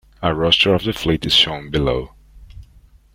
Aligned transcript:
A 0.23 0.33
roster 0.33 0.73
of 0.73 0.83
the 0.83 0.93
fleet 0.93 1.27
is 1.27 1.33
shown 1.35 1.69
below. 1.69 2.15